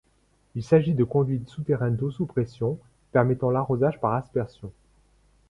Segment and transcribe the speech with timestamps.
[0.55, 2.79] Il s’agit de conduites souterraines d’eau sous pression,
[3.11, 4.71] permettant l’arrosage par aspersion.